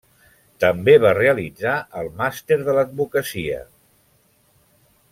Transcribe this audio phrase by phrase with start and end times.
[0.63, 3.61] També va realitzar el màster de l'advocacia.